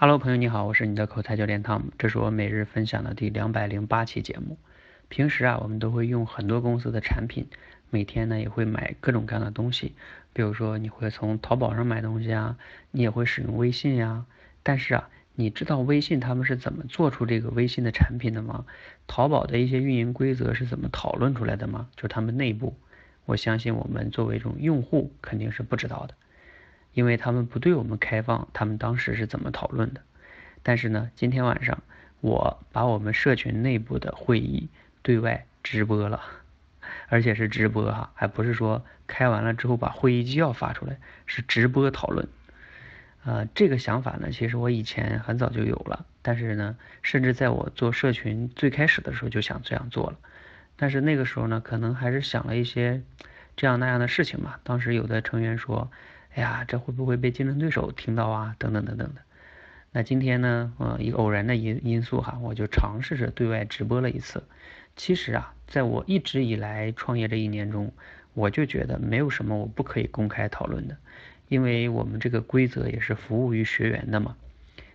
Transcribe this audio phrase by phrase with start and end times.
[0.00, 4.56] Hello，朋友你好，我是你的口才教练 Tom，这是我每日分享的第两百零八期节目。
[5.08, 7.48] 平时啊，我们都会用很多公司的产品，
[7.90, 9.96] 每天呢也会买各种各样的东西，
[10.32, 12.56] 比如说你会从淘宝上买东西啊，
[12.92, 14.24] 你也会使用微信呀。
[14.62, 18.66] 但是啊，你知道微信他们是怎么做出这个微信的产品的吗？
[19.08, 21.88] 淘宝的一些运营规则是怎么讨论出来的吗？
[21.96, 22.76] 就是他们内部，
[23.24, 26.14] 我相信我们作为一种用户肯定是不知道的。
[26.98, 30.00] 因为他们不对我们开放，他们当时是怎么讨论的？
[30.64, 31.80] 但是呢，今天晚上
[32.20, 34.68] 我把我们社群内部的会议
[35.02, 36.20] 对外直播了，
[37.06, 42.26] 而且是直播哈，还不是说开完了之后把会议纪要发出来，是直播讨论。
[43.24, 50.18] 呃，这个想法呢，其实我以前很早就有了，但是呢，甚至在我做社群最开始的时候就想这样做了，
[50.74, 53.02] 但是那个时候呢，可能还是想了一些
[53.54, 54.56] 这样那样的事情嘛。
[54.64, 55.92] 当时有的成员说。
[56.34, 58.54] 哎呀，这会不会被竞争对手听到啊？
[58.58, 59.22] 等等等等的。
[59.90, 64.44] 那今天呢，呃，一个偶然的因因素哈，我就尝试着对外直播了一次。
[64.94, 67.92] 其实啊，在我一直以来创业这一年中，
[68.34, 70.96] 我就觉得没有什么我不可以公开讨论的，
[71.48, 74.36] 因为我们这个规则也是服务于学员的嘛。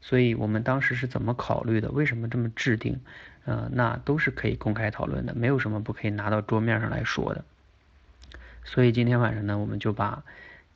[0.00, 1.90] 所以我们当时是怎么考虑的？
[1.90, 2.98] 为什么这么制定？
[3.44, 7.44] 呃，那都是可以公开讨论的，没有什么不可以拿到桌面上来说的。
[8.64, 10.24] 所以今天晚上呢，我们就把。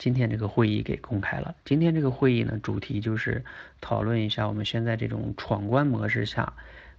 [0.03, 1.55] 今天这个会议给公开了。
[1.65, 3.45] 今天这个会议呢，主题就是
[3.81, 6.55] 讨论一下我们现在这种闯关模式下，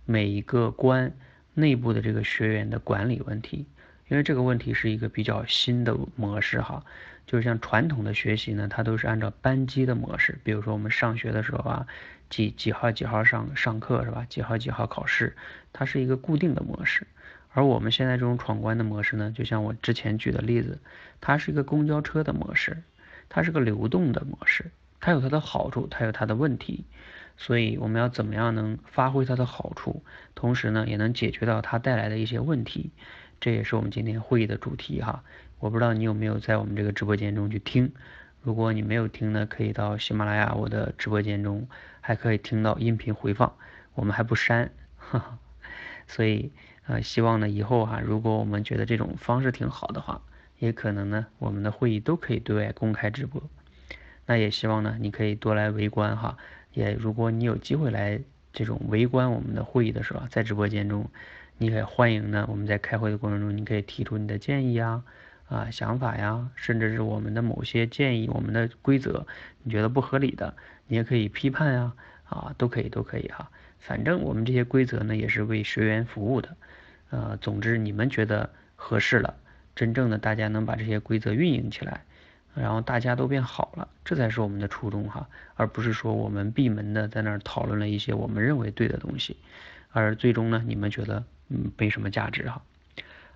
[0.06, 1.12] 每一个关
[1.54, 3.66] 内部的这个学员的管理问题。
[4.08, 6.86] 因为这个问题是一个比较新的模式哈，
[7.28, 10.40] 就是像传统的学习呢，它都是按照班级的模式。
[10.46, 11.88] 比如说我们上学的时候啊，
[12.30, 14.26] 几几号几号上上课是吧？
[14.30, 15.36] 几号几号考试，
[15.74, 17.06] 它是一个固定的模式。
[17.52, 20.80] 而我们现在这种闯关的模式呢，就像我之前举的例子，
[21.20, 22.82] 它是一个公交车的模式。
[23.36, 26.86] 它是个流动的模式，它有它的好处，它有它的问题，
[27.36, 30.04] 所以我们要怎么样能发挥它的好处，
[30.36, 32.92] 同时呢也能解决到它带来的一些问题，
[33.40, 35.24] 这也是我们今天会议的主题哈。
[35.58, 37.92] 我不知道你有没有在我们这个直播间中去听，
[38.44, 41.68] 如果你没有听呢，可以到喜马拉雅我的直播间中，
[42.02, 43.56] 还可以听到音频回放，
[43.96, 45.40] 我们还不删，哈哈。
[46.06, 46.52] 所以
[46.86, 50.22] 呃希望呢以后哈，如果我们觉得这种方式挺好的话。
[50.64, 53.44] 也可能呢，我们的会议都可以对外公开直播。
[54.26, 56.38] 那也希望呢，你可以多来围观哈。
[56.72, 58.22] 也如果你有机会来
[58.54, 61.10] 这种围观我们的会议的时候，在直播间中，
[61.58, 62.48] 你也欢迎呢。
[62.50, 65.04] 我们在开会的过程中，你可以提出你的建议呀、
[65.50, 69.28] 啊想法呀，甚至是我们的某些建议、我们的规则，
[69.64, 70.56] 你觉得不合理的，
[70.88, 73.52] 你也可以批判呀，啊都可以都可以哈。
[73.80, 76.56] 反正我们这些规则呢，也是为学员服务的。
[77.10, 79.36] 呃，总之你们觉得合适了。
[79.76, 82.04] 真正的大家能把这些规则运营起来，
[82.54, 89.38] 然后大家都变好了，这才是我们的初衷哈，而不是说我们闭门的在那儿讨论了一些我们认为对的东西，
[89.92, 92.62] 而最终呢，你们觉得嗯没什么价值哈。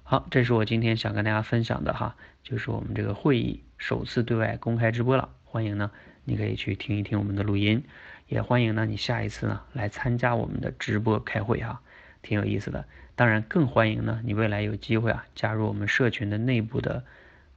[0.03, 5.91] 好，这是我今天想跟大家分享的哈，就是我们这个会议首次对外公开直播了，欢迎呢
[6.23, 7.83] 你可以去听一听我们的录音，
[8.27, 11.81] 也欢迎呢你下一次呢来参加我们的直播开会哈。
[12.21, 12.85] 挺有意思的，
[13.17, 17.03] 当然更欢迎呢，你未来有机会啊加入我们社群的内部的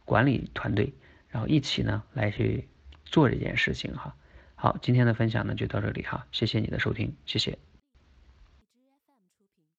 [0.06, 0.94] 管理团队，
[1.28, 2.66] 然后一起呢来去
[3.04, 4.16] 做这件事情哈。
[4.54, 7.69] 好，今天的分享呢就到这里哈，谢谢你的收听，谢谢。